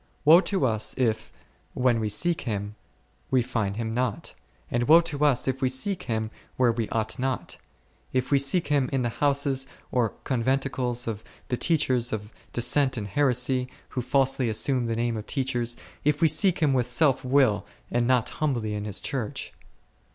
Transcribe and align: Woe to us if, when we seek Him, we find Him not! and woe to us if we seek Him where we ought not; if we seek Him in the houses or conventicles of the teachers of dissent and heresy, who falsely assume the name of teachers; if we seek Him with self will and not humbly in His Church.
Woe 0.25 0.41
to 0.41 0.65
us 0.65 0.95
if, 0.97 1.31
when 1.75 1.99
we 1.99 2.09
seek 2.09 2.41
Him, 2.41 2.73
we 3.29 3.43
find 3.43 3.75
Him 3.75 3.93
not! 3.93 4.33
and 4.71 4.87
woe 4.87 4.99
to 5.01 5.23
us 5.23 5.47
if 5.47 5.61
we 5.61 5.69
seek 5.69 6.01
Him 6.09 6.31
where 6.57 6.71
we 6.71 6.89
ought 6.89 7.19
not; 7.19 7.57
if 8.11 8.31
we 8.31 8.39
seek 8.39 8.69
Him 8.69 8.89
in 8.91 9.03
the 9.03 9.09
houses 9.21 9.67
or 9.91 10.15
conventicles 10.23 11.05
of 11.07 11.23
the 11.49 11.57
teachers 11.57 12.11
of 12.11 12.33
dissent 12.51 12.97
and 12.97 13.09
heresy, 13.09 13.67
who 13.89 14.01
falsely 14.01 14.49
assume 14.49 14.87
the 14.87 14.95
name 14.95 15.17
of 15.17 15.27
teachers; 15.27 15.77
if 16.03 16.19
we 16.19 16.27
seek 16.27 16.61
Him 16.63 16.73
with 16.73 16.87
self 16.89 17.23
will 17.23 17.63
and 17.91 18.07
not 18.07 18.27
humbly 18.41 18.73
in 18.73 18.85
His 18.85 19.01
Church. 19.01 19.53